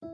Hallo, 0.00 0.12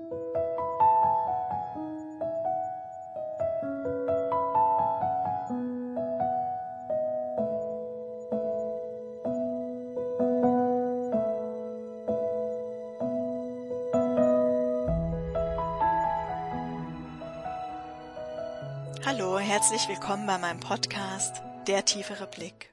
herzlich 19.38 19.86
willkommen 19.88 20.26
bei 20.26 20.38
meinem 20.38 20.60
Podcast 20.60 21.42
Der 21.66 21.84
tiefere 21.84 22.26
Blick. 22.26 22.72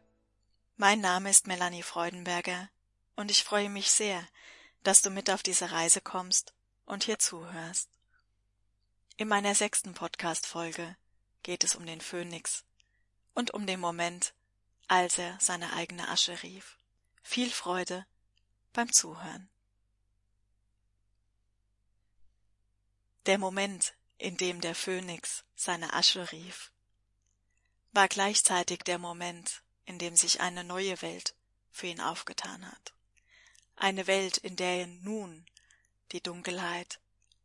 Mein 0.78 1.02
Name 1.02 1.30
ist 1.30 1.46
Melanie 1.46 1.84
Freudenberger 1.84 2.70
und 3.18 3.30
ich 3.30 3.44
freue 3.44 3.70
mich 3.70 3.92
sehr, 3.92 4.24
dass 4.84 5.02
du 5.02 5.10
mit 5.10 5.30
auf 5.30 5.44
diese 5.44 5.74
Reise 5.74 6.00
kommst 6.00 6.54
und 6.86 7.04
hier 7.04 7.20
zuhörst. 7.20 7.90
In 9.18 9.28
meiner 9.28 9.56
sechsten 9.56 9.94
Podcast-Folge 9.94 10.96
geht 11.44 11.64
es 11.64 11.76
um 11.76 11.86
den 11.86 12.02
Phönix 12.02 12.64
und 13.34 13.52
um 13.52 13.68
den 13.68 13.80
Moment, 13.80 14.34
als 14.88 15.18
er 15.18 15.38
seine 15.40 15.74
eigene 15.74 16.08
Asche 16.10 16.42
rief. 16.44 16.78
Viel 17.24 17.50
Freude 17.50 18.06
beim 18.74 18.92
Zuhören. 18.92 19.50
Der 23.26 23.38
Moment, 23.38 23.94
in 24.18 24.38
dem 24.38 24.62
der 24.62 24.74
Phönix 24.74 25.44
seine 25.56 25.94
Asche 25.94 26.32
rief, 26.32 26.72
war 27.92 28.08
gleichzeitig 28.08 28.80
der 28.80 28.98
Moment, 28.98 29.62
in 29.86 30.00
dem 30.00 30.16
sich 30.16 30.42
eine 30.42 30.64
neue 30.64 31.02
Welt 31.02 31.36
für 31.72 31.88
ihn 31.88 32.02
aufgetan 32.02 32.66
hat. 32.66 32.94
Eine 33.76 34.08
Welt, 34.08 34.38
in 34.38 34.56
der 34.56 34.80
er 34.80 34.88
nun 34.88 35.46
die 36.12 36.22
Dunkelheit 36.22 37.00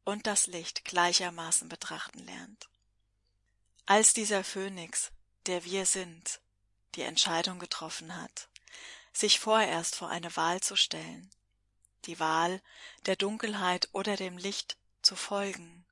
und 0.05 0.27
das 0.27 0.47
Licht 0.47 0.85
gleichermaßen 0.85 1.69
betrachten 1.69 2.19
lernt. 2.21 2.69
Als 3.87 4.15
dieser 4.15 4.45
Phönix, 4.45 5.13
der 5.47 5.65
wir 5.65 5.87
sind, 5.87 6.41
die 6.95 7.03
Entscheidung 7.03 7.59
getroffen 7.59 8.17
hat, 8.21 8.49
sich 9.13 9.41
vorerst 9.41 9.97
vor 9.97 10.09
eine 10.09 10.35
Wahl 10.37 10.61
zu 10.61 10.77
stellen, 10.77 11.31
die 12.05 12.19
Wahl 12.21 12.63
der 13.07 13.17
Dunkelheit 13.17 13.89
oder 13.93 14.17
dem 14.17 14.39
Licht 14.39 14.77
zu 15.03 15.17
folgen, 15.17 15.85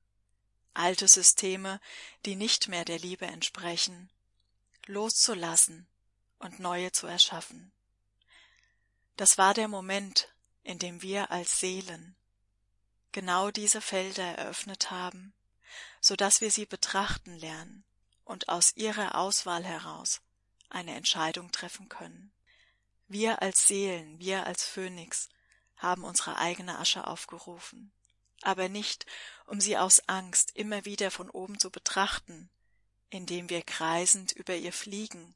alte 0.75 1.08
Systeme, 1.08 1.80
die 2.27 2.36
nicht 2.36 2.69
mehr 2.69 2.84
der 2.84 2.98
Liebe 2.98 3.27
entsprechen, 3.27 4.11
loszulassen 4.86 5.86
und 6.39 6.58
neue 6.58 6.92
zu 6.92 7.06
erschaffen. 7.06 7.72
Das 9.17 9.39
war 9.39 9.55
der 9.55 9.69
Moment, 9.69 10.28
in 10.62 10.78
dem 10.78 11.00
wir 11.02 11.30
als 11.30 11.61
Seelen 11.61 12.17
genau 13.15 13.51
diese 13.51 13.81
Felder 13.81 14.37
eröffnet 14.37 14.91
haben, 14.91 15.33
so 16.03 16.17
dass 16.17 16.43
wir 16.43 16.51
sie 16.51 16.67
betrachten 16.67 17.34
lernen 17.34 17.84
und 18.25 18.51
aus 18.51 18.77
ihrer 18.77 19.15
Auswahl 19.15 19.65
heraus 19.65 20.20
eine 20.69 20.95
Entscheidung 20.95 21.51
treffen 21.51 21.89
können. 21.89 22.31
Wir 23.09 23.41
als 23.41 23.67
Seelen, 23.67 24.19
wir 24.19 24.47
als 24.47 24.65
Phönix 24.65 25.31
haben 25.79 26.05
unsere 26.05 26.37
eigene 26.37 26.79
Asche 26.79 27.07
aufgerufen 27.07 27.91
aber 28.45 28.69
nicht, 28.69 29.07
um 29.47 29.61
sie 29.61 29.77
aus 29.79 30.07
Angst 30.07 30.53
immer 30.55 30.85
wieder 30.85 31.11
von 31.11 31.31
oben 31.31 31.59
zu 31.59 31.70
betrachten, 31.70 32.51
indem 33.11 33.48
wir 33.48 33.62
kreisend 33.62 34.33
über 34.33 34.55
ihr 34.55 34.73
fliegen, 34.73 35.35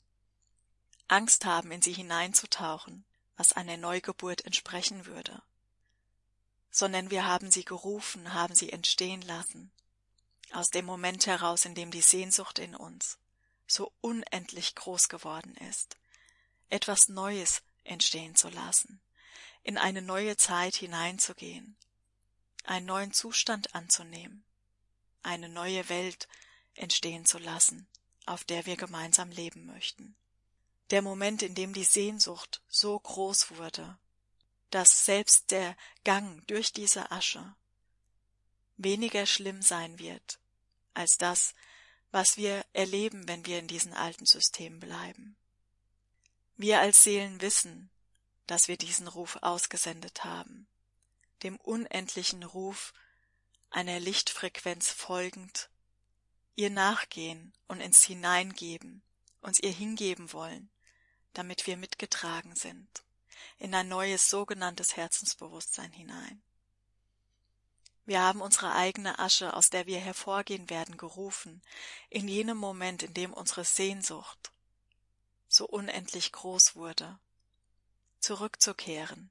Angst 1.08 1.46
haben, 1.46 1.72
in 1.72 1.80
sie 1.80 1.92
hineinzutauchen, 1.92 3.04
was 3.36 3.54
einer 3.54 3.78
Neugeburt 3.78 4.44
entsprechen 4.44 5.06
würde, 5.06 5.42
sondern 6.70 7.10
wir 7.10 7.26
haben 7.26 7.50
sie 7.50 7.64
gerufen, 7.64 8.34
haben 8.34 8.54
sie 8.54 8.70
entstehen 8.72 9.22
lassen, 9.22 9.70
aus 10.52 10.70
dem 10.70 10.84
Moment 10.84 11.26
heraus, 11.26 11.64
in 11.64 11.74
dem 11.74 11.90
die 11.90 12.02
Sehnsucht 12.02 12.58
in 12.58 12.74
uns 12.74 13.18
so 13.66 13.92
unendlich 14.00 14.74
groß 14.74 15.08
geworden 15.08 15.54
ist, 15.56 15.96
etwas 16.70 17.08
Neues 17.08 17.62
entstehen 17.84 18.34
zu 18.34 18.48
lassen, 18.48 19.00
in 19.62 19.78
eine 19.78 20.02
neue 20.02 20.36
Zeit 20.36 20.76
hineinzugehen, 20.76 21.76
einen 22.64 22.86
neuen 22.86 23.12
Zustand 23.12 23.74
anzunehmen, 23.74 24.44
eine 25.22 25.48
neue 25.48 25.88
Welt 25.88 26.28
entstehen 26.74 27.26
zu 27.26 27.38
lassen, 27.38 27.86
auf 28.26 28.44
der 28.44 28.66
wir 28.66 28.76
gemeinsam 28.76 29.30
leben 29.30 29.66
möchten. 29.66 30.16
Der 30.90 31.02
Moment, 31.02 31.42
in 31.42 31.54
dem 31.54 31.74
die 31.74 31.84
Sehnsucht 31.84 32.62
so 32.68 32.98
groß 32.98 33.56
wurde, 33.56 33.98
dass 34.70 35.04
selbst 35.04 35.50
der 35.50 35.76
Gang 36.04 36.46
durch 36.46 36.72
diese 36.72 37.10
Asche 37.10 37.54
weniger 38.76 39.26
schlimm 39.26 39.62
sein 39.62 39.98
wird 39.98 40.38
als 40.94 41.16
das, 41.16 41.54
was 42.10 42.36
wir 42.36 42.64
erleben, 42.72 43.28
wenn 43.28 43.46
wir 43.46 43.58
in 43.58 43.68
diesen 43.68 43.94
alten 43.94 44.26
Systemen 44.26 44.80
bleiben. 44.80 45.36
Wir 46.56 46.80
als 46.80 47.04
Seelen 47.04 47.40
wissen, 47.40 47.90
dass 48.46 48.66
wir 48.66 48.76
diesen 48.76 49.06
Ruf 49.06 49.38
ausgesendet 49.42 50.24
haben 50.24 50.66
dem 51.42 51.56
unendlichen 51.58 52.42
Ruf 52.42 52.92
einer 53.70 54.00
Lichtfrequenz 54.00 54.90
folgend, 54.90 55.70
ihr 56.56 56.70
nachgehen 56.70 57.52
und 57.68 57.80
ins 57.80 58.02
Hineingeben, 58.02 59.02
uns 59.40 59.60
ihr 59.60 59.72
hingeben 59.72 60.32
wollen, 60.32 60.70
damit 61.32 61.66
wir 61.66 61.76
mitgetragen 61.76 62.56
sind, 62.56 63.04
in 63.58 63.74
ein 63.74 63.88
neues 63.88 64.30
sogenanntes 64.30 64.96
Herzensbewusstsein 64.96 65.92
hinein. 65.92 66.42
Wir 68.08 68.22
haben 68.22 68.40
unsere 68.40 68.74
eigene 68.74 69.18
Asche, 69.18 69.52
aus 69.52 69.68
der 69.68 69.86
wir 69.86 70.00
hervorgehen 70.00 70.70
werden, 70.70 70.96
gerufen, 70.96 71.62
in 72.08 72.26
jenem 72.26 72.56
Moment, 72.56 73.02
in 73.02 73.12
dem 73.12 73.34
unsere 73.34 73.64
Sehnsucht 73.64 74.50
so 75.46 75.66
unendlich 75.66 76.32
groß 76.32 76.74
wurde, 76.76 77.18
zurückzukehren, 78.20 79.30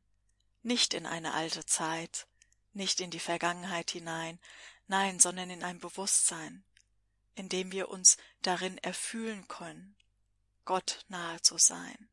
nicht 0.64 0.94
in 0.94 1.06
eine 1.06 1.34
alte 1.34 1.66
Zeit, 1.66 2.28
nicht 2.74 3.00
in 3.02 3.12
die 3.12 3.20
Vergangenheit 3.20 3.92
hinein, 3.92 4.40
nein, 4.88 5.20
sondern 5.20 5.50
in 5.50 5.64
ein 5.64 5.80
Bewusstsein, 5.80 6.64
in 7.36 7.50
dem 7.50 7.72
wir 7.72 7.90
uns 7.90 8.18
darin 8.42 8.78
erfühlen 8.80 9.48
können, 9.48 9.96
Gott 10.66 11.06
nahe 11.08 11.42
zu 11.42 11.58
sein, 11.58 12.10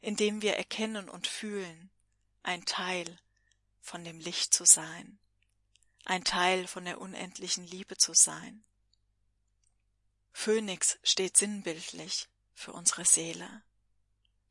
in 0.00 0.16
dem 0.16 0.42
wir 0.42 0.56
erkennen 0.56 1.08
und 1.08 1.26
fühlen, 1.26 1.90
ein 2.42 2.64
Teil 2.64 3.18
von 3.80 4.04
dem 4.04 4.20
Licht 4.20 4.52
zu 4.52 4.64
sein, 4.64 5.18
ein 6.04 6.24
Teil 6.24 6.66
von 6.66 6.84
der 6.84 7.00
unendlichen 7.00 7.66
Liebe 7.66 7.96
zu 7.96 8.14
sein. 8.14 8.64
Phönix 10.32 10.98
steht 11.02 11.36
sinnbildlich 11.36 12.28
für 12.54 12.72
unsere 12.72 13.04
Seele, 13.04 13.62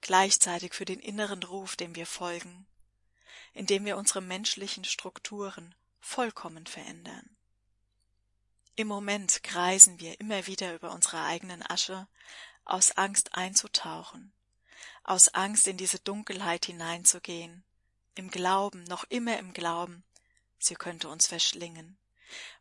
gleichzeitig 0.02 0.74
für 0.74 0.85
den 0.85 1.00
inneren 1.00 1.44
Ruf, 1.44 1.75
dem 1.75 1.96
wir 1.96 2.06
folgen, 2.06 2.68
indem 3.53 3.85
wir 3.85 3.97
unsere 3.97 4.22
menschlichen 4.22 4.84
Strukturen 4.84 5.74
vollkommen 6.00 6.66
verändern. 6.66 7.35
Im 8.75 8.88
Moment 8.88 9.41
kreisen 9.44 10.00
wir 10.00 10.19
immer 10.19 10.47
wieder 10.47 10.75
über 10.75 10.91
unsere 10.91 11.24
eigenen 11.24 11.64
Asche, 11.64 12.08
aus 12.66 12.91
Angst 12.91 13.34
einzutauchen, 13.35 14.34
aus 15.06 15.30
Angst 15.30 15.68
in 15.68 15.78
diese 15.78 16.00
Dunkelheit 16.00 16.66
hineinzugehen, 16.66 17.64
im 18.16 18.32
Glauben, 18.32 18.84
noch 18.86 19.04
immer 19.06 19.38
im 19.38 19.54
Glauben, 19.54 20.04
sie 20.58 20.74
könnte 20.74 21.10
uns 21.10 21.28
verschlingen, 21.28 21.98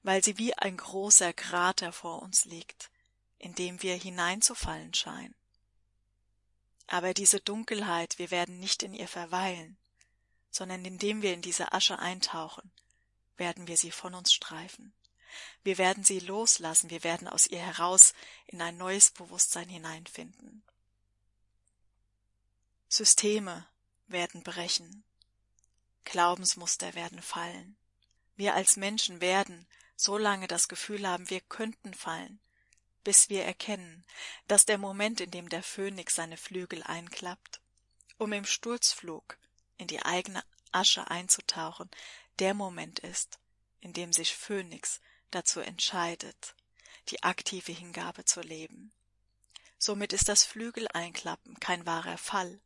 weil 0.03 0.23
sie 0.23 0.37
wie 0.37 0.53
ein 0.55 0.77
großer 0.77 1.33
Krater 1.33 1.93
vor 1.93 2.21
uns 2.21 2.45
liegt, 2.45 2.91
in 3.39 3.55
dem 3.55 3.83
wir 3.83 3.97
hineinzufallen 3.97 4.93
scheinen. 4.93 5.35
Aber 6.87 7.15
diese 7.15 7.41
Dunkelheit, 7.41 8.19
wir 8.19 8.31
werden 8.31 8.61
nicht 8.61 8.83
in 8.83 8.93
ihr 8.93 9.09
verweilen, 9.09 9.79
sondern 10.51 10.85
indem 10.85 11.23
wir 11.23 11.33
in 11.33 11.41
diese 11.41 11.73
Asche 11.73 11.99
eintauchen, 11.99 12.71
werden 13.39 13.69
wir 13.69 13.79
sie 13.79 13.91
von 13.91 14.15
uns 14.15 14.35
streifen. 14.35 14.93
Wir 15.63 15.79
werden 15.79 16.05
sie 16.05 16.21
loslassen, 16.21 16.91
wir 16.91 17.05
werden 17.05 17.27
aus 17.27 17.47
ihr 17.47 17.59
heraus 17.59 18.13
in 18.47 18.61
ein 18.61 18.77
neues 18.77 19.11
Bewusstsein 19.11 19.69
hineinfinden. 19.69 20.63
Systeme 22.97 23.67
werden 24.07 24.45
brechen, 24.45 25.03
Glaubensmuster 26.05 26.95
werden 26.95 27.23
fallen. 27.23 27.77
Wir 28.37 28.55
als 28.55 28.77
Menschen 28.77 29.21
werden 29.21 29.67
so 29.97 30.17
lange 30.17 30.47
das 30.47 30.69
Gefühl 30.69 31.05
haben, 31.05 31.29
wir 31.29 31.41
könnten 31.41 31.93
fallen, 31.93 32.39
bis 33.03 33.29
wir 33.29 33.43
erkennen, 33.45 34.05
dass 34.47 34.65
der 34.65 34.79
Moment, 34.79 35.21
in 35.21 35.33
dem 35.33 35.49
der 35.49 35.65
Phönix 35.65 36.15
seine 36.15 36.37
Flügel 36.37 36.85
einklappt, 36.85 37.61
um 38.17 38.33
im 38.33 38.45
Sturzflug 38.45 39.39
in 39.77 39.89
die 39.89 40.05
eigene 40.05 40.45
Asche 40.71 41.11
einzutauchen, 41.11 41.91
der 42.39 42.55
Moment 42.55 43.01
ist, 43.01 43.41
in 43.81 43.93
dem 43.93 44.13
sich 44.13 44.37
Phönix 44.37 45.01
dazu 45.33 45.59
entscheidet, 45.59 46.55
die 47.09 47.25
aktive 47.25 47.73
Hingabe 47.73 48.25
zu 48.25 48.41
leben. 48.41 48.93
Somit 49.79 50.13
ist 50.13 50.29
das 50.29 50.45
Flügeleinklappen 50.45 51.59
kein 51.59 51.87
wahrer 51.87 52.19
Fall, 52.19 52.61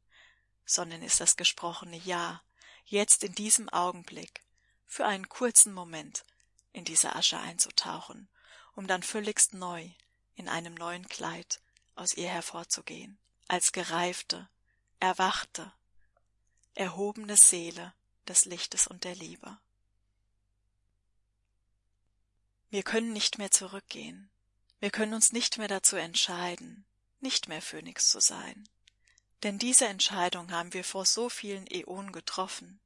sondern 0.69 1.03
ist 1.03 1.21
das 1.21 1.37
gesprochene 1.37 1.97
Ja, 1.97 2.43
jetzt 2.85 3.25
in 3.25 3.35
diesem 3.35 3.69
Augenblick, 3.71 4.43
für 4.87 5.07
einen 5.07 5.29
kurzen 5.29 5.73
Moment 5.73 6.25
in 6.73 6.85
diese 6.85 7.17
Asche 7.17 7.39
einzutauchen, 7.39 8.29
um 8.75 8.87
dann 8.87 9.03
völligst 9.03 9.55
neu 9.55 9.91
in 10.35 10.49
einem 10.49 10.75
neuen 10.75 11.09
Kleid 11.09 11.61
aus 11.97 12.15
ihr 12.15 12.29
hervorzugehen, 12.29 13.19
als 13.49 13.73
gereifte, 13.73 14.49
erwachte, 15.01 15.73
erhobene 16.75 17.37
Seele 17.37 17.95
des 18.29 18.45
Lichtes 18.45 18.87
und 18.87 19.05
der 19.05 19.15
Liebe. 19.15 19.59
Wir 22.71 22.83
können 22.83 23.15
nicht 23.15 23.39
mehr 23.39 23.51
zurückgehen, 23.51 24.31
wir 24.81 24.91
können 24.91 25.15
uns 25.15 25.33
nicht 25.33 25.57
mehr 25.57 25.69
dazu 25.69 25.97
entscheiden, 25.97 26.85
nicht 27.21 27.49
mehr 27.49 27.63
Phönix 27.63 28.11
zu 28.11 28.21
sein. 28.21 28.69
Denn 29.43 29.59
diese 29.59 29.87
Entscheidung 29.87 30.51
haben 30.51 30.73
wir 30.73 30.85
vor 30.85 31.07
so 31.07 31.29
vielen 31.29 31.67
Äonen 31.67 32.13
getroffen. 32.13 32.81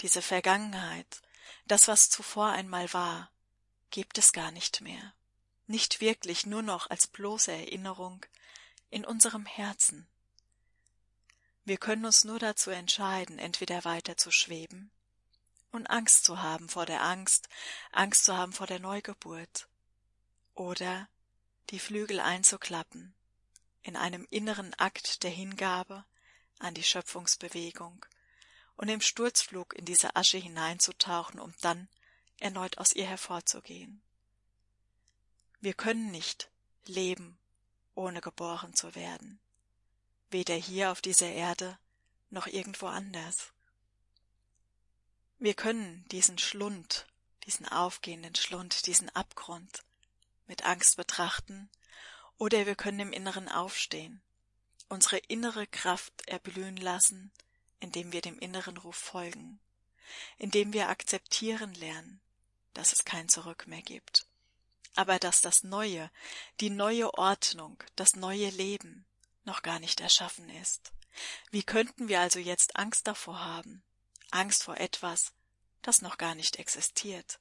Diese 0.00 0.22
Vergangenheit, 0.22 1.22
das, 1.66 1.88
was 1.88 2.10
zuvor 2.10 2.50
einmal 2.50 2.92
war, 2.92 3.30
gibt 3.90 4.18
es 4.18 4.32
gar 4.32 4.50
nicht 4.50 4.80
mehr. 4.80 5.14
Nicht 5.66 6.00
wirklich 6.00 6.46
nur 6.46 6.62
noch 6.62 6.88
als 6.90 7.08
bloße 7.08 7.50
Erinnerung 7.50 8.24
in 8.90 9.04
unserem 9.04 9.46
Herzen. 9.46 10.06
Wir 11.64 11.78
können 11.78 12.04
uns 12.04 12.22
nur 12.22 12.38
dazu 12.38 12.70
entscheiden, 12.70 13.40
entweder 13.40 13.84
weiter 13.84 14.16
zu 14.16 14.30
schweben 14.30 14.92
und 15.72 15.90
Angst 15.90 16.24
zu 16.24 16.40
haben 16.42 16.68
vor 16.68 16.86
der 16.86 17.02
Angst, 17.02 17.48
Angst 17.90 18.24
zu 18.24 18.36
haben 18.36 18.52
vor 18.52 18.68
der 18.68 18.78
Neugeburt, 18.78 19.68
oder 20.54 21.08
die 21.70 21.80
Flügel 21.80 22.20
einzuklappen 22.20 23.15
in 23.86 23.94
einem 23.94 24.26
inneren 24.30 24.74
Akt 24.74 25.22
der 25.22 25.30
Hingabe 25.30 26.04
an 26.58 26.74
die 26.74 26.82
Schöpfungsbewegung 26.82 28.04
und 28.76 28.88
im 28.88 29.00
Sturzflug 29.00 29.74
in 29.74 29.84
diese 29.84 30.16
Asche 30.16 30.38
hineinzutauchen, 30.38 31.38
um 31.38 31.54
dann 31.60 31.88
erneut 32.40 32.78
aus 32.78 32.92
ihr 32.92 33.06
hervorzugehen. 33.06 34.02
Wir 35.60 35.72
können 35.72 36.10
nicht 36.10 36.50
leben, 36.86 37.38
ohne 37.94 38.20
geboren 38.20 38.74
zu 38.74 38.96
werden, 38.96 39.38
weder 40.30 40.56
hier 40.56 40.90
auf 40.90 41.00
dieser 41.00 41.30
Erde 41.30 41.78
noch 42.30 42.48
irgendwo 42.48 42.86
anders. 42.86 43.52
Wir 45.38 45.54
können 45.54 46.04
diesen 46.08 46.38
Schlund, 46.38 47.06
diesen 47.44 47.68
aufgehenden 47.68 48.34
Schlund, 48.34 48.86
diesen 48.86 49.10
Abgrund 49.10 49.84
mit 50.48 50.64
Angst 50.64 50.96
betrachten 50.96 51.70
oder 52.38 52.66
wir 52.66 52.74
können 52.74 53.00
im 53.00 53.12
Inneren 53.12 53.48
aufstehen, 53.48 54.20
unsere 54.88 55.18
innere 55.18 55.66
Kraft 55.66 56.28
erblühen 56.28 56.76
lassen, 56.76 57.32
indem 57.80 58.12
wir 58.12 58.20
dem 58.20 58.38
inneren 58.38 58.76
Ruf 58.76 58.96
folgen, 58.96 59.58
indem 60.38 60.72
wir 60.72 60.88
akzeptieren 60.88 61.74
lernen, 61.74 62.20
dass 62.74 62.92
es 62.92 63.04
kein 63.04 63.28
Zurück 63.28 63.66
mehr 63.66 63.82
gibt, 63.82 64.26
aber 64.94 65.18
dass 65.18 65.40
das 65.40 65.62
Neue, 65.62 66.10
die 66.60 66.70
neue 66.70 67.12
Ordnung, 67.14 67.82
das 67.96 68.16
neue 68.16 68.50
Leben 68.50 69.04
noch 69.44 69.62
gar 69.62 69.78
nicht 69.78 70.00
erschaffen 70.00 70.48
ist. 70.50 70.92
Wie 71.50 71.62
könnten 71.62 72.08
wir 72.08 72.20
also 72.20 72.38
jetzt 72.38 72.76
Angst 72.76 73.06
davor 73.06 73.40
haben? 73.44 73.82
Angst 74.30 74.64
vor 74.64 74.76
etwas, 74.76 75.32
das 75.82 76.02
noch 76.02 76.18
gar 76.18 76.34
nicht 76.34 76.56
existiert, 76.56 77.38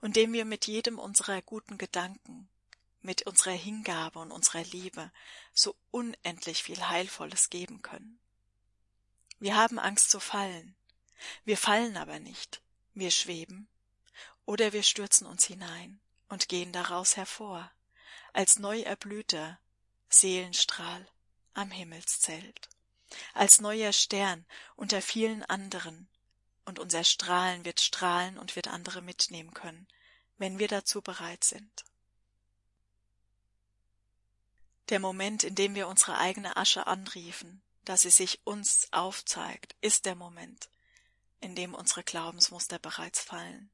und 0.00 0.16
dem 0.16 0.32
wir 0.32 0.44
mit 0.44 0.66
jedem 0.66 0.98
unserer 0.98 1.42
guten 1.42 1.78
Gedanken, 1.78 2.48
mit 3.02 3.26
unserer 3.26 3.52
Hingabe 3.52 4.18
und 4.18 4.32
unserer 4.32 4.64
Liebe 4.64 5.10
so 5.52 5.76
unendlich 5.90 6.62
viel 6.62 6.88
Heilvolles 6.88 7.50
geben 7.50 7.82
können. 7.82 8.18
Wir 9.38 9.56
haben 9.56 9.78
Angst 9.78 10.10
zu 10.10 10.20
fallen. 10.20 10.74
Wir 11.44 11.56
fallen 11.56 11.96
aber 11.96 12.18
nicht. 12.20 12.62
Wir 12.94 13.10
schweben 13.10 13.68
oder 14.44 14.72
wir 14.72 14.82
stürzen 14.82 15.26
uns 15.26 15.44
hinein 15.44 16.00
und 16.28 16.48
gehen 16.48 16.72
daraus 16.72 17.16
hervor, 17.16 17.70
als 18.32 18.58
neu 18.58 18.80
erblühter 18.80 19.58
Seelenstrahl 20.08 21.06
am 21.54 21.70
Himmelszelt, 21.70 22.68
als 23.34 23.60
neuer 23.60 23.92
Stern 23.92 24.44
unter 24.76 25.02
vielen 25.02 25.42
anderen, 25.44 26.08
und 26.64 26.78
unser 26.78 27.02
Strahlen 27.02 27.64
wird 27.64 27.80
strahlen 27.80 28.38
und 28.38 28.54
wird 28.54 28.68
andere 28.68 29.02
mitnehmen 29.02 29.52
können, 29.52 29.88
wenn 30.38 30.58
wir 30.60 30.68
dazu 30.68 31.02
bereit 31.02 31.42
sind. 31.42 31.84
Der 34.88 34.98
Moment, 34.98 35.44
in 35.44 35.54
dem 35.54 35.74
wir 35.74 35.88
unsere 35.88 36.18
eigene 36.18 36.56
Asche 36.56 36.86
anriefen, 36.86 37.62
dass 37.84 38.02
sie 38.02 38.10
sich 38.10 38.40
uns 38.44 38.88
aufzeigt, 38.92 39.74
ist 39.80 40.06
der 40.06 40.14
Moment, 40.14 40.68
in 41.40 41.54
dem 41.54 41.74
unsere 41.74 42.02
Glaubensmuster 42.04 42.78
bereits 42.78 43.20
fallen, 43.20 43.70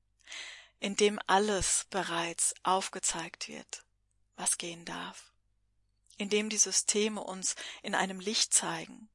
in 0.81 0.97
dem 0.97 1.19
alles 1.27 1.87
bereits 1.91 2.55
aufgezeigt 2.63 3.49
wird, 3.49 3.85
was 4.37 4.59
gehen 4.59 4.85
darf, 4.85 5.33
in 6.17 6.29
dem 6.29 6.49
die 6.49 6.59
Systeme 6.59 7.23
uns 7.23 7.57
in 7.83 7.95
einem 7.95 8.21
Licht 8.21 8.55
zeigen 8.55 9.09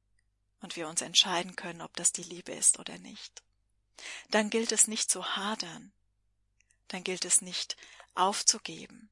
und 0.60 0.76
wir 0.76 0.88
uns 0.88 1.02
entscheiden 1.02 1.56
können, 1.56 1.80
ob 1.80 1.94
das 1.96 2.12
die 2.12 2.22
Liebe 2.22 2.52
ist 2.52 2.78
oder 2.78 2.98
nicht. 2.98 3.42
Dann 4.30 4.50
gilt 4.50 4.72
es 4.72 4.88
nicht 4.88 5.10
zu 5.10 5.36
hadern, 5.36 5.92
dann 6.88 7.04
gilt 7.04 7.24
es 7.24 7.40
nicht 7.40 7.76
aufzugeben, 8.14 9.10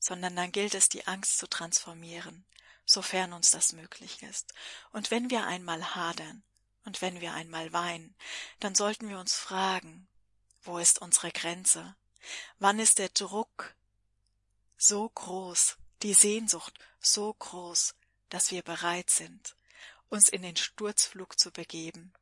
sondern 0.00 0.34
dann 0.34 0.50
gilt 0.50 0.74
es, 0.74 0.88
die 0.88 1.06
Angst 1.06 1.38
zu 1.38 1.46
transformieren, 1.46 2.44
sofern 2.84 3.32
uns 3.32 3.52
das 3.52 3.72
möglich 3.72 4.22
ist. 4.22 4.52
Und 4.90 5.12
wenn 5.12 5.30
wir 5.30 5.46
einmal 5.46 5.94
hadern 5.94 6.42
und 6.84 7.02
wenn 7.02 7.20
wir 7.20 7.34
einmal 7.34 7.72
weinen, 7.72 8.16
dann 8.58 8.74
sollten 8.74 9.08
wir 9.08 9.20
uns 9.20 9.34
fragen, 9.34 10.08
wo 10.62 10.78
ist 10.78 11.00
unsere 11.00 11.30
Grenze? 11.30 11.94
Wann 12.58 12.78
ist 12.78 12.98
der 12.98 13.10
Druck 13.10 13.74
so 14.76 15.08
groß, 15.08 15.76
die 16.02 16.14
Sehnsucht 16.14 16.78
so 17.00 17.32
groß, 17.34 17.94
dass 18.30 18.50
wir 18.50 18.62
bereit 18.62 19.10
sind, 19.10 19.54
uns 20.08 20.28
in 20.28 20.42
den 20.42 20.56
Sturzflug 20.56 21.38
zu 21.38 21.50
begeben, 21.50 22.12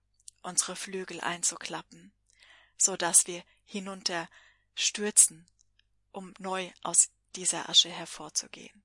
unsere 0.43 0.77
Flügel 0.77 1.21
einzuklappen, 1.21 2.13
so 2.77 2.97
dass 2.97 3.27
wir 3.27 3.43
hinunter 3.65 4.29
stürzen, 4.75 5.47
um 6.13 6.35
neu 6.39 6.71
aus 6.83 7.11
dieser 7.39 7.69
Asche 7.69 7.89
hervorzugehen. 7.89 8.83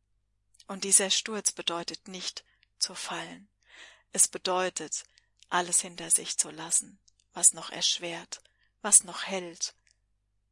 Und 0.68 0.84
dieser 0.84 1.10
Sturz 1.10 1.52
bedeutet 1.52 2.08
nicht 2.08 2.46
zu 2.78 2.94
fallen. 2.94 3.50
Es 4.12 4.28
bedeutet, 4.28 5.06
alles 5.50 5.82
hinter 5.82 6.12
sich 6.12 6.38
zu 6.38 6.52
lassen, 6.52 7.00
was 7.34 7.54
noch 7.54 7.72
erschwert, 7.72 8.44
was 8.84 9.06
noch 9.06 9.24
hält 9.24 9.74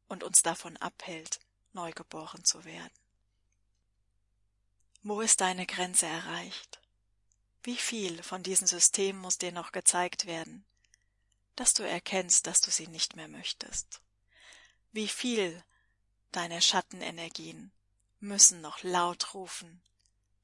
und 0.08 0.24
uns 0.24 0.42
davon 0.42 0.76
abhält, 0.78 1.38
neugeboren 1.74 2.44
zu 2.44 2.64
werden. 2.64 2.92
Wo 5.04 5.20
ist 5.20 5.40
deine 5.40 5.64
Grenze 5.64 6.06
erreicht? 6.06 6.80
Wie 7.62 7.76
viel 7.76 8.20
von 8.24 8.42
diesen 8.42 8.66
Systemen 8.66 9.22
muss 9.22 9.38
dir 9.38 9.52
noch 9.52 9.70
gezeigt 9.70 10.26
werden, 10.26 10.64
dass 11.54 11.72
du 11.72 11.84
erkennst, 11.84 12.48
dass 12.48 12.62
du 12.62 12.72
sie 12.72 12.88
nicht 12.88 13.14
mehr 13.14 13.28
möchtest? 13.28 14.00
Wie 14.90 15.06
viel 15.06 15.62
deiner 16.32 16.60
Schattenenergien 16.60 17.70
müssen 18.22 18.60
noch 18.60 18.82
laut 18.84 19.34
rufen, 19.34 19.82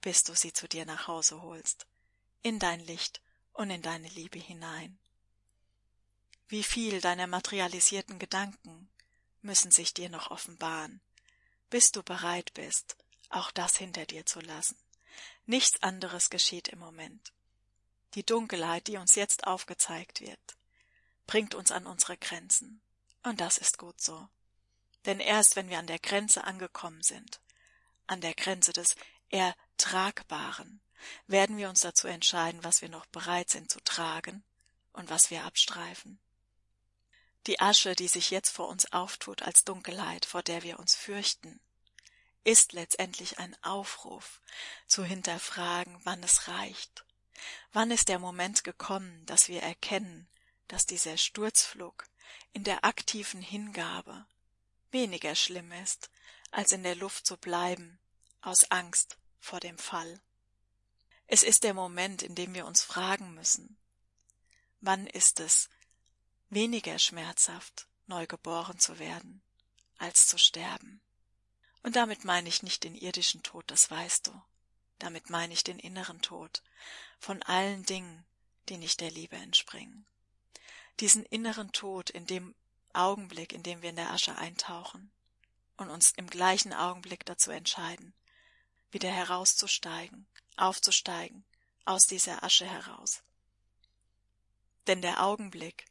bis 0.00 0.24
du 0.24 0.34
sie 0.34 0.52
zu 0.52 0.68
dir 0.68 0.84
nach 0.84 1.06
Hause 1.06 1.42
holst, 1.42 1.86
in 2.42 2.58
dein 2.58 2.80
Licht 2.80 3.22
und 3.52 3.70
in 3.70 3.82
deine 3.82 4.08
Liebe 4.08 4.38
hinein. 4.38 4.98
Wie 6.48 6.64
viel 6.64 7.00
deiner 7.00 7.28
materialisierten 7.28 8.18
Gedanken 8.18 8.88
müssen 9.42 9.70
sich 9.70 9.94
dir 9.94 10.08
noch 10.08 10.30
offenbaren, 10.32 11.00
bis 11.70 11.92
du 11.92 12.02
bereit 12.02 12.52
bist, 12.54 12.96
auch 13.30 13.52
das 13.52 13.76
hinter 13.76 14.06
dir 14.06 14.26
zu 14.26 14.40
lassen. 14.40 14.76
Nichts 15.46 15.80
anderes 15.82 16.30
geschieht 16.30 16.68
im 16.68 16.80
Moment. 16.80 17.32
Die 18.14 18.24
Dunkelheit, 18.26 18.88
die 18.88 18.96
uns 18.96 19.14
jetzt 19.14 19.46
aufgezeigt 19.46 20.20
wird, 20.20 20.56
bringt 21.26 21.54
uns 21.54 21.70
an 21.70 21.86
unsere 21.86 22.16
Grenzen. 22.16 22.80
Und 23.22 23.40
das 23.40 23.58
ist 23.58 23.78
gut 23.78 24.00
so. 24.00 24.28
Denn 25.04 25.20
erst 25.20 25.54
wenn 25.54 25.68
wir 25.68 25.78
an 25.78 25.86
der 25.86 25.98
Grenze 25.98 26.44
angekommen 26.44 27.02
sind, 27.02 27.40
an 28.08 28.20
der 28.20 28.34
Grenze 28.34 28.72
des 28.72 28.96
Ertragbaren, 29.30 30.80
werden 31.26 31.56
wir 31.56 31.68
uns 31.68 31.80
dazu 31.80 32.08
entscheiden, 32.08 32.64
was 32.64 32.82
wir 32.82 32.88
noch 32.88 33.06
bereit 33.06 33.50
sind 33.50 33.70
zu 33.70 33.80
tragen 33.80 34.42
und 34.92 35.10
was 35.10 35.30
wir 35.30 35.44
abstreifen. 35.44 36.18
Die 37.46 37.60
Asche, 37.60 37.94
die 37.94 38.08
sich 38.08 38.30
jetzt 38.30 38.50
vor 38.50 38.68
uns 38.68 38.92
auftut 38.92 39.42
als 39.42 39.64
Dunkelheit, 39.64 40.26
vor 40.26 40.42
der 40.42 40.62
wir 40.62 40.78
uns 40.78 40.94
fürchten, 40.94 41.60
ist 42.44 42.72
letztendlich 42.72 43.38
ein 43.38 43.56
Aufruf 43.62 44.40
zu 44.86 45.04
hinterfragen, 45.04 45.98
wann 46.04 46.22
es 46.22 46.48
reicht. 46.48 47.04
Wann 47.72 47.90
ist 47.90 48.08
der 48.08 48.18
Moment 48.18 48.64
gekommen, 48.64 49.24
dass 49.26 49.48
wir 49.48 49.62
erkennen, 49.62 50.28
dass 50.66 50.86
dieser 50.86 51.16
Sturzflug 51.16 52.04
in 52.52 52.64
der 52.64 52.84
aktiven 52.84 53.42
Hingabe 53.42 54.26
weniger 54.90 55.34
schlimm 55.34 55.72
ist, 55.72 56.10
als 56.50 56.72
in 56.72 56.82
der 56.82 56.96
Luft 56.96 57.26
zu 57.26 57.36
bleiben, 57.36 57.98
aus 58.40 58.70
Angst 58.70 59.18
vor 59.40 59.60
dem 59.60 59.78
Fall. 59.78 60.20
Es 61.26 61.42
ist 61.42 61.64
der 61.64 61.74
Moment, 61.74 62.22
in 62.22 62.34
dem 62.34 62.54
wir 62.54 62.66
uns 62.66 62.82
fragen 62.82 63.34
müssen, 63.34 63.76
wann 64.80 65.06
ist 65.06 65.40
es 65.40 65.68
weniger 66.48 66.98
schmerzhaft, 66.98 67.86
neu 68.06 68.26
geboren 68.26 68.78
zu 68.78 68.98
werden, 68.98 69.42
als 69.98 70.26
zu 70.26 70.38
sterben. 70.38 71.00
Und 71.82 71.96
damit 71.96 72.24
meine 72.24 72.48
ich 72.48 72.62
nicht 72.62 72.84
den 72.84 72.94
irdischen 72.94 73.42
Tod, 73.42 73.70
das 73.70 73.90
weißt 73.90 74.28
du. 74.28 74.42
Damit 74.98 75.30
meine 75.30 75.52
ich 75.52 75.62
den 75.62 75.78
inneren 75.78 76.20
Tod 76.22 76.62
von 77.20 77.42
allen 77.42 77.84
Dingen, 77.84 78.24
die 78.68 78.78
nicht 78.78 79.00
der 79.00 79.10
Liebe 79.10 79.36
entspringen. 79.36 80.06
Diesen 81.00 81.24
inneren 81.26 81.70
Tod 81.72 82.10
in 82.10 82.26
dem 82.26 82.54
Augenblick, 82.92 83.52
in 83.52 83.62
dem 83.62 83.82
wir 83.82 83.90
in 83.90 83.96
der 83.96 84.10
Asche 84.10 84.36
eintauchen 84.36 85.12
und 85.78 85.88
uns 85.88 86.12
im 86.12 86.28
gleichen 86.28 86.74
Augenblick 86.74 87.24
dazu 87.24 87.50
entscheiden, 87.50 88.12
wieder 88.90 89.10
herauszusteigen, 89.10 90.26
aufzusteigen, 90.56 91.44
aus 91.84 92.06
dieser 92.06 92.42
Asche 92.42 92.66
heraus. 92.66 93.22
Denn 94.86 95.00
der 95.00 95.22
Augenblick, 95.22 95.86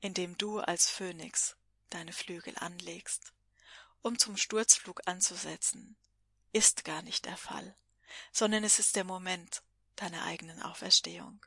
in 0.00 0.14
dem 0.14 0.38
du 0.38 0.60
als 0.60 0.88
Phönix 0.88 1.56
deine 1.90 2.12
Flügel 2.12 2.54
anlegst, 2.56 3.32
um 4.02 4.18
zum 4.18 4.36
Sturzflug 4.36 5.02
anzusetzen, 5.06 5.96
ist 6.52 6.84
gar 6.84 7.02
nicht 7.02 7.24
der 7.24 7.36
Fall, 7.36 7.76
sondern 8.32 8.64
es 8.64 8.78
ist 8.78 8.96
der 8.96 9.04
Moment 9.04 9.62
deiner 9.96 10.24
eigenen 10.24 10.62
Auferstehung. 10.62 11.44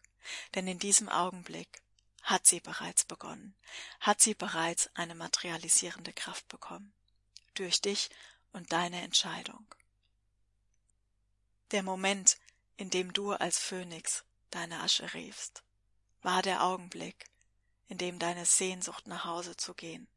Denn 0.56 0.68
in 0.68 0.80
diesem 0.80 1.10
Augenblick 1.10 1.82
hat 2.24 2.46
sie 2.46 2.60
bereits 2.60 3.06
begonnen, 3.06 3.56
hat 4.02 4.22
sie 4.22 4.34
bereits 4.34 4.90
eine 4.94 5.16
materialisierende 5.16 6.14
Kraft 6.14 6.48
bekommen, 6.48 6.94
durch 7.60 7.82
dich 7.82 8.10
und 8.52 8.72
deine 8.72 9.02
Entscheidung. 9.02 9.66
Der 11.72 11.84
Moment, 11.84 12.38
in 12.78 12.90
dem 12.90 13.14
du 13.14 13.32
als 13.32 13.60
Phönix 13.60 14.24
deine 14.50 14.80
Asche 14.82 15.14
riefst, 15.14 15.64
war 16.22 16.42
der 16.42 16.64
Augenblick, 16.64 17.30
in 17.88 17.98
dem 17.98 18.20
deine 18.20 18.46
Sehnsucht 18.46 19.08
nach 19.08 19.26
Hause 19.26 19.56
zu 19.56 19.74
gehen, 19.74 20.08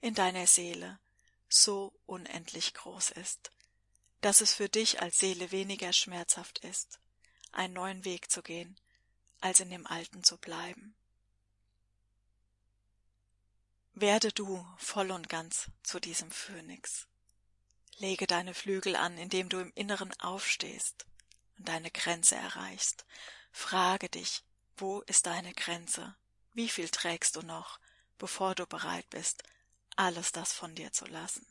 in 0.00 0.14
deiner 0.14 0.46
Seele 0.46 0.98
so 1.48 1.92
unendlich 2.06 2.74
groß 2.74 3.10
ist, 3.10 3.50
dass 4.20 4.40
es 4.40 4.54
für 4.54 4.68
dich 4.68 5.00
als 5.00 5.18
Seele 5.18 5.50
weniger 5.52 5.92
schmerzhaft 5.92 6.58
ist, 6.60 6.98
einen 7.52 7.74
neuen 7.74 8.04
Weg 8.04 8.30
zu 8.30 8.42
gehen, 8.42 8.78
als 9.40 9.60
in 9.60 9.70
dem 9.70 9.86
alten 9.86 10.24
zu 10.24 10.38
bleiben. 10.38 10.94
Werde 13.96 14.32
du 14.32 14.66
voll 14.76 15.12
und 15.12 15.28
ganz 15.28 15.70
zu 15.84 16.00
diesem 16.00 16.28
Phönix. 16.28 17.06
Lege 17.98 18.26
deine 18.26 18.52
Flügel 18.52 18.96
an, 18.96 19.16
indem 19.16 19.48
du 19.48 19.60
im 19.60 19.70
Inneren 19.76 20.12
aufstehst 20.18 21.06
und 21.56 21.68
deine 21.68 21.92
Grenze 21.92 22.34
erreichst. 22.34 23.06
Frage 23.52 24.08
dich, 24.08 24.42
wo 24.76 25.02
ist 25.02 25.26
deine 25.26 25.54
Grenze? 25.54 26.16
Wie 26.54 26.68
viel 26.68 26.88
trägst 26.88 27.36
du 27.36 27.42
noch, 27.42 27.78
bevor 28.18 28.56
du 28.56 28.66
bereit 28.66 29.08
bist, 29.10 29.44
alles 29.94 30.32
das 30.32 30.52
von 30.52 30.74
dir 30.74 30.90
zu 30.90 31.06
lassen? 31.06 31.46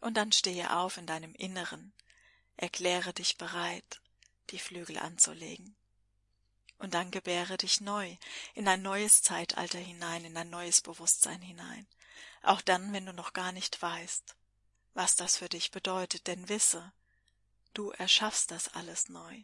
Und 0.00 0.14
dann 0.14 0.32
stehe 0.32 0.74
auf 0.74 0.96
in 0.96 1.06
deinem 1.06 1.34
Inneren, 1.34 1.92
erkläre 2.56 3.12
dich 3.12 3.36
bereit, 3.36 4.00
die 4.48 4.58
Flügel 4.58 4.98
anzulegen 4.98 5.76
und 6.78 6.94
dann 6.94 7.10
gebäre 7.10 7.56
dich 7.56 7.80
neu, 7.80 8.16
in 8.54 8.68
ein 8.68 8.82
neues 8.82 9.22
Zeitalter 9.22 9.78
hinein, 9.78 10.24
in 10.24 10.36
ein 10.36 10.50
neues 10.50 10.80
Bewusstsein 10.80 11.40
hinein, 11.40 11.86
auch 12.42 12.60
dann, 12.60 12.92
wenn 12.92 13.06
du 13.06 13.12
noch 13.12 13.32
gar 13.32 13.52
nicht 13.52 13.80
weißt, 13.80 14.34
was 14.94 15.16
das 15.16 15.36
für 15.36 15.48
dich 15.48 15.70
bedeutet, 15.70 16.26
denn 16.26 16.48
wisse, 16.48 16.92
du 17.74 17.90
erschaffst 17.90 18.50
das 18.50 18.68
alles 18.74 19.08
neu. 19.08 19.42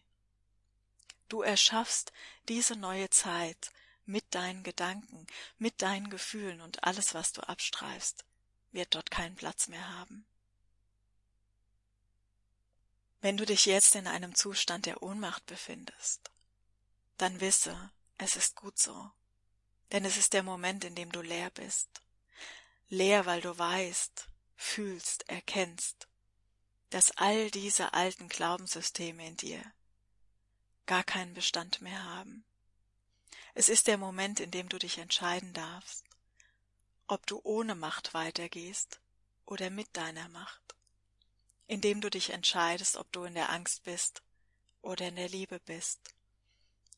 Du 1.28 1.42
erschaffst 1.42 2.12
diese 2.48 2.76
neue 2.76 3.08
Zeit 3.10 3.70
mit 4.04 4.34
deinen 4.34 4.62
Gedanken, 4.62 5.26
mit 5.58 5.80
deinen 5.82 6.10
Gefühlen 6.10 6.60
und 6.60 6.84
alles, 6.84 7.14
was 7.14 7.32
du 7.32 7.40
abstreifst, 7.42 8.24
wird 8.72 8.94
dort 8.94 9.10
keinen 9.10 9.36
Platz 9.36 9.68
mehr 9.68 9.88
haben. 9.98 10.26
Wenn 13.20 13.36
du 13.36 13.46
dich 13.46 13.66
jetzt 13.66 13.94
in 13.94 14.08
einem 14.08 14.34
Zustand 14.34 14.86
der 14.86 15.02
Ohnmacht 15.02 15.46
befindest, 15.46 16.31
dann 17.22 17.40
wisse, 17.40 17.92
es 18.18 18.34
ist 18.34 18.56
gut 18.56 18.78
so. 18.78 19.10
Denn 19.92 20.04
es 20.04 20.16
ist 20.16 20.32
der 20.32 20.42
Moment, 20.42 20.84
in 20.84 20.96
dem 20.96 21.12
du 21.12 21.22
leer 21.22 21.50
bist. 21.50 22.02
Leer, 22.88 23.26
weil 23.26 23.40
du 23.40 23.56
weißt, 23.56 24.28
fühlst, 24.56 25.28
erkennst, 25.28 26.08
dass 26.90 27.12
all 27.12 27.50
diese 27.50 27.94
alten 27.94 28.28
Glaubenssysteme 28.28 29.26
in 29.26 29.36
dir 29.36 29.62
gar 30.86 31.04
keinen 31.04 31.32
Bestand 31.32 31.80
mehr 31.80 32.02
haben. 32.02 32.44
Es 33.54 33.68
ist 33.68 33.86
der 33.86 33.98
Moment, 33.98 34.40
in 34.40 34.50
dem 34.50 34.68
du 34.68 34.78
dich 34.78 34.98
entscheiden 34.98 35.52
darfst, 35.52 36.04
ob 37.06 37.24
du 37.26 37.40
ohne 37.44 37.74
Macht 37.74 38.14
weitergehst 38.14 39.00
oder 39.46 39.70
mit 39.70 39.96
deiner 39.96 40.28
Macht, 40.28 40.74
indem 41.66 42.00
du 42.00 42.10
dich 42.10 42.30
entscheidest, 42.30 42.96
ob 42.96 43.12
du 43.12 43.24
in 43.24 43.34
der 43.34 43.50
Angst 43.50 43.84
bist 43.84 44.22
oder 44.80 45.06
in 45.06 45.16
der 45.16 45.28
Liebe 45.28 45.60
bist, 45.60 46.00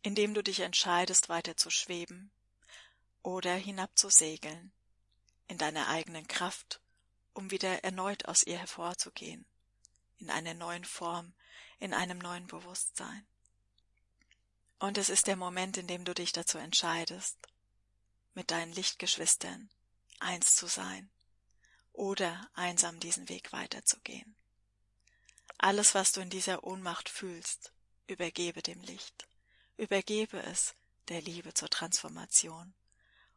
indem 0.04 0.34
du 0.34 0.42
dich 0.42 0.60
entscheidest, 0.60 1.30
weiter 1.30 1.56
zu 1.56 1.70
schweben 1.70 2.30
oder 3.22 3.54
hinab 3.54 3.98
zu 3.98 4.10
segeln, 4.10 4.70
in 5.48 5.56
deiner 5.56 5.88
eigenen 5.88 6.28
Kraft, 6.28 6.80
um 7.32 7.50
wieder 7.50 7.82
erneut 7.82 8.26
aus 8.26 8.42
ihr 8.42 8.58
hervorzugehen, 8.58 9.46
in 10.18 10.28
einer 10.28 10.52
neuen 10.52 10.84
Form, 10.84 11.32
in 11.78 11.94
einem 11.94 12.18
neuen 12.18 12.46
Bewusstsein. 12.46 13.26
Und 14.78 14.98
es 14.98 15.08
ist 15.08 15.26
der 15.26 15.36
Moment, 15.36 15.78
in 15.78 15.86
dem 15.86 16.04
du 16.04 16.12
dich 16.12 16.32
dazu 16.32 16.58
entscheidest, 16.58 17.38
mit 18.34 18.50
deinen 18.50 18.74
Lichtgeschwistern 18.74 19.70
eins 20.20 20.54
zu 20.54 20.66
sein 20.66 21.10
oder 21.94 22.50
einsam 22.52 23.00
diesen 23.00 23.30
Weg 23.30 23.52
weiterzugehen. 23.52 24.36
Alles, 25.56 25.94
was 25.94 26.12
du 26.12 26.20
in 26.20 26.28
dieser 26.28 26.62
Ohnmacht 26.62 27.08
fühlst, 27.08 27.72
übergebe 28.06 28.60
dem 28.60 28.82
Licht. 28.82 29.26
Übergebe 29.76 30.40
es 30.42 30.74
der 31.08 31.20
Liebe 31.20 31.52
zur 31.52 31.68
Transformation 31.68 32.74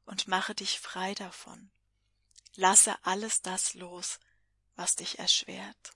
und 0.06 0.28
mache 0.28 0.54
dich 0.54 0.80
frei 0.80 1.16
davon. 1.16 1.72
Lasse 2.56 2.98
alles 3.04 3.42
das 3.42 3.74
los, 3.74 4.20
was 4.76 4.96
dich 4.96 5.20
erschwert. 5.20 5.92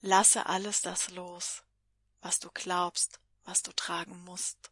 Lasse 0.00 0.46
alles 0.46 0.82
das 0.82 1.10
los, 1.10 1.62
was 2.20 2.38
du 2.40 2.50
glaubst, 2.52 3.20
was 3.44 3.62
du 3.62 3.72
tragen 3.72 4.22
musst. 4.24 4.70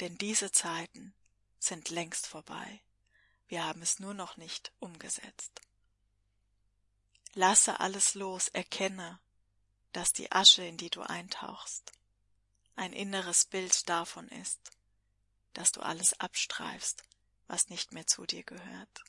Denn 0.00 0.16
diese 0.18 0.52
Zeiten 0.52 1.14
sind 1.58 1.90
längst 1.90 2.26
vorbei. 2.26 2.80
Wir 3.48 3.64
haben 3.64 3.82
es 3.82 3.98
nur 3.98 4.14
noch 4.14 4.36
nicht 4.36 4.72
umgesetzt. 4.78 5.60
Lasse 7.34 7.80
alles 7.80 8.14
los, 8.14 8.48
erkenne, 8.48 9.18
dass 9.92 10.12
die 10.12 10.30
Asche, 10.30 10.64
in 10.64 10.76
die 10.76 10.90
du 10.90 11.02
eintauchst, 11.02 11.92
ein 12.78 12.92
inneres 12.92 13.44
Bild 13.44 13.88
davon 13.88 14.28
ist, 14.28 14.60
dass 15.52 15.72
du 15.72 15.80
alles 15.80 16.18
abstreifst, 16.20 17.02
was 17.48 17.68
nicht 17.68 17.92
mehr 17.92 18.06
zu 18.06 18.24
dir 18.24 18.44
gehört. 18.44 19.04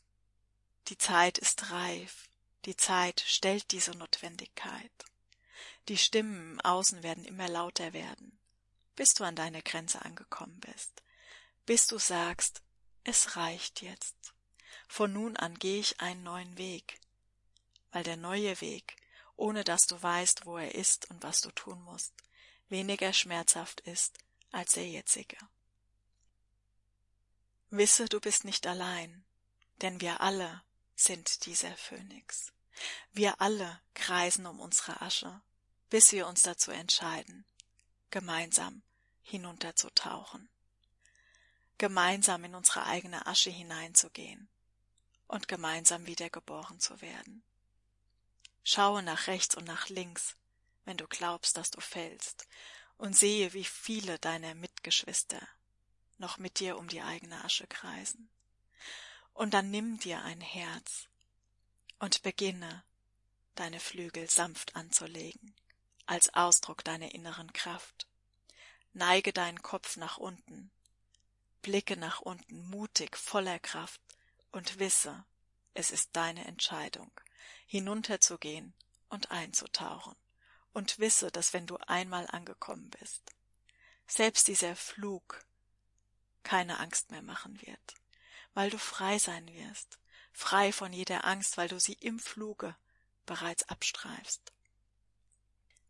Die 0.88 0.98
Zeit 0.98 1.38
ist 1.38 1.70
reif, 1.70 2.28
die 2.66 2.76
Zeit 2.76 3.24
stellt 3.26 3.72
diese 3.72 3.92
Notwendigkeit. 3.92 4.92
Die 5.88 5.98
Stimmen 5.98 6.54
im 6.54 6.62
Außen 6.62 7.04
werden 7.04 7.26
immer 7.26 7.48
lauter 7.48 7.94
werden, 7.94 8.40
bis 8.96 9.14
du 9.14 9.24
an 9.24 9.36
deine 9.36 9.62
Grenze 9.62 10.04
angekommen 10.04 10.60
bist, 10.60 11.04
bis 11.66 11.86
du 11.86 12.00
sagst, 12.00 12.62
es 13.04 13.36
reicht 13.36 13.82
jetzt. 13.82 14.16
Von 14.88 15.14
nun 15.14 15.38
an 15.38 15.54
gehe 15.60 15.80
ich 15.80 16.02
einen 16.02 16.24
neuen 16.24 16.58
Weg, 16.58 17.00
weil 17.92 18.04
der 18.04 18.18
neue 18.18 18.60
Weg, 18.62 18.96
ohne 19.36 19.64
dass 19.64 19.84
du 19.84 20.02
weißt, 20.02 20.46
wo 20.46 20.58
er 20.58 20.74
ist 20.74 21.10
und 21.12 21.22
was 21.22 21.42
du 21.42 21.52
tun 21.52 21.82
musst, 21.84 22.14
weniger 22.70 23.14
schmerzhaft 23.14 23.82
ist 23.82 24.20
als 24.52 24.74
der 24.74 24.88
jetzige. 24.88 25.38
Wisse, 27.70 28.06
du 28.06 28.20
bist 28.20 28.46
nicht 28.46 28.66
allein, 28.66 29.24
denn 29.82 30.02
wir 30.02 30.22
alle 30.22 30.64
sind 30.96 31.46
dieser 31.46 31.76
Phönix. 31.78 32.52
Wir 33.12 33.42
alle 33.42 33.80
kreisen 33.94 34.46
um 34.46 34.60
unsere 34.60 35.02
Asche, 35.02 35.42
bis 35.90 36.12
wir 36.12 36.28
uns 36.28 36.42
dazu 36.42 36.72
entscheiden, 36.72 37.46
gemeinsam 38.10 38.82
hinunterzutauchen, 39.22 40.50
gemeinsam 41.78 42.44
in 42.44 42.56
unsere 42.56 42.86
eigene 42.86 43.28
Asche 43.28 43.50
hineinzugehen 43.50 44.50
und 45.28 45.48
gemeinsam 45.48 46.08
wiedergeboren 46.08 46.80
zu 46.80 47.02
werden. 47.02 47.44
Schaue 48.64 49.04
nach 49.04 49.28
rechts 49.28 49.56
und 49.56 49.66
nach 49.66 49.90
links, 49.90 50.36
wenn 50.86 50.98
du 50.98 51.08
glaubst, 51.08 51.58
dass 51.58 51.72
du 51.72 51.82
fällst, 51.82 52.48
und 52.98 53.16
sehe, 53.16 53.54
wie 53.54 53.64
viele 53.64 54.20
deiner 54.20 54.56
Mitgeschwister 54.56 55.48
noch 56.18 56.38
mit 56.38 56.60
dir 56.60 56.78
um 56.78 56.88
die 56.90 57.02
eigene 57.02 57.44
Asche 57.44 57.66
kreisen. 57.66 58.30
Und 59.34 59.54
dann 59.54 59.72
nimm 59.72 60.00
dir 60.00 60.22
ein 60.22 60.42
Herz 60.42 61.08
und 61.98 62.22
beginne, 62.24 62.84
deine 63.56 63.80
Flügel 63.80 64.30
sanft 64.30 64.76
anzulegen, 64.76 65.56
als 66.06 66.34
Ausdruck 66.34 66.84
deiner 66.84 67.14
inneren 67.14 67.52
Kraft. 67.54 68.08
Neige 68.94 69.32
deinen 69.32 69.62
Kopf 69.62 69.96
nach 69.96 70.18
unten, 70.18 70.72
blicke 71.62 71.96
nach 71.96 72.20
unten, 72.20 72.70
mutig, 72.70 73.16
voller 73.16 73.60
Kraft 73.60 74.02
und 74.52 74.80
wisse, 74.80 75.24
es 75.74 75.92
ist 75.92 76.10
deine 76.14 76.46
Entscheidung, 76.46 77.12
hinunterzugehen 77.66 78.74
und 79.08 79.32
einzutauchen, 79.32 80.16
und 80.74 81.00
wisse, 81.00 81.32
dass 81.32 81.54
wenn 81.54 81.68
du 81.68 81.78
einmal 81.78 82.28
angekommen 82.28 82.90
bist, 83.00 83.22
selbst 84.08 84.48
dieser 84.48 84.76
Flug 84.76 85.44
keine 86.44 86.80
Angst 86.80 87.12
mehr 87.12 87.22
machen 87.22 87.62
wird, 87.62 87.96
weil 88.54 88.70
du 88.70 88.78
frei 88.78 89.20
sein 89.20 89.48
wirst, 89.54 90.00
frei 90.32 90.72
von 90.72 90.94
jeder 90.94 91.26
Angst, 91.26 91.58
weil 91.58 91.68
du 91.68 91.80
sie 91.80 91.94
im 91.94 92.20
Fluge 92.20 92.76
bereits 93.26 93.68
abstreifst. 93.70 94.52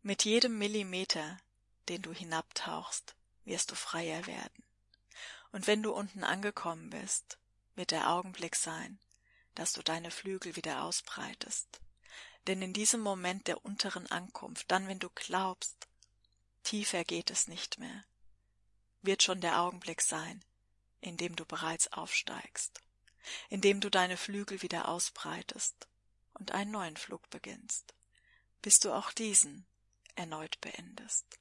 Mit 0.02 0.24
jedem 0.24 0.58
Millimeter, 0.58 1.38
den 1.88 2.02
du 2.02 2.12
hinabtauchst, 2.12 3.14
wirst 3.44 3.70
du 3.70 3.74
freier 3.74 4.26
werden. 4.26 4.64
Und 5.52 5.66
wenn 5.66 5.82
du 5.82 5.92
unten 5.92 6.24
angekommen 6.24 6.90
bist, 6.90 7.38
wird 7.74 7.90
der 7.90 8.10
Augenblick 8.10 8.56
sein, 8.56 8.98
dass 9.54 9.72
du 9.72 9.82
deine 9.82 10.10
Flügel 10.10 10.56
wieder 10.56 10.84
ausbreitest. 10.84 11.80
Denn 12.50 12.62
in 12.62 12.72
diesem 12.72 13.00
Moment 13.00 13.46
der 13.46 13.64
unteren 13.64 14.08
Ankunft, 14.08 14.72
dann 14.72 14.88
wenn 14.88 14.98
du 14.98 15.08
glaubst, 15.08 15.86
tiefer 16.64 17.04
geht 17.04 17.30
es 17.30 17.46
nicht 17.46 17.78
mehr, 17.78 18.04
wird 19.02 19.22
schon 19.22 19.40
der 19.40 19.60
Augenblick 19.60 20.02
sein, 20.02 20.44
in 21.00 21.16
dem 21.16 21.36
du 21.36 21.44
bereits 21.44 21.92
aufsteigst, 21.92 22.82
in 23.50 23.60
dem 23.60 23.80
du 23.80 23.88
deine 23.88 24.16
Flügel 24.16 24.62
wieder 24.62 24.88
ausbreitest 24.88 25.86
und 26.34 26.50
einen 26.50 26.72
neuen 26.72 26.96
Flug 26.96 27.30
beginnst, 27.30 27.94
bis 28.62 28.80
du 28.80 28.92
auch 28.92 29.12
diesen 29.12 29.64
erneut 30.16 30.60
beendest. 30.60 31.38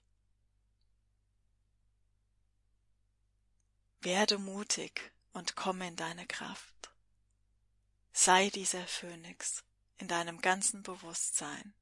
Werde 4.02 4.38
mutig 4.38 5.12
und 5.34 5.56
komme 5.56 5.88
in 5.88 5.96
deine 5.96 6.28
Kraft. 6.28 6.92
Sei 8.14 8.52
dieser 8.52 8.86
Phönix 8.86 9.64
in 10.00 10.08
deinem 10.08 10.42
ganzen 10.42 10.82
Bewusstsein 10.84 11.74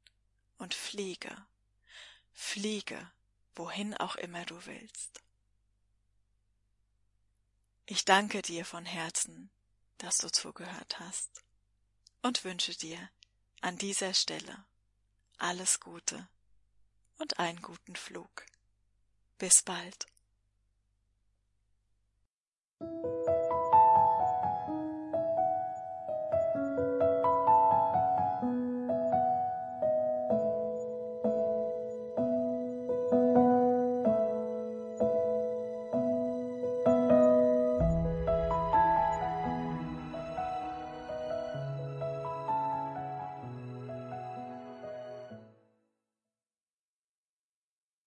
und 0.58 0.74
fliege, 0.74 1.46
fliege, 2.34 3.12
wohin 3.56 3.96
auch 3.96 4.16
immer 4.16 4.46
du 4.46 4.66
willst. 4.66 5.22
Ich 7.86 8.04
danke 8.06 8.42
dir 8.42 8.66
von 8.66 8.86
Herzen, 8.86 9.50
dass 9.98 10.18
du 10.18 10.30
zugehört 10.32 11.00
hast 11.00 11.44
und 12.22 12.44
wünsche 12.44 12.76
dir 12.76 13.10
an 13.62 13.78
dieser 13.78 14.14
Stelle 14.14 14.66
alles 15.38 15.80
Gute 15.80 16.28
und 17.20 17.40
einen 17.40 17.62
guten 17.62 17.96
Flug. 17.96 18.46
Bis 19.38 19.62
bald. 19.62 20.08